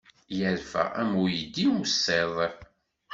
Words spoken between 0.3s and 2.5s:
Yerfa am uydi ussiḍ.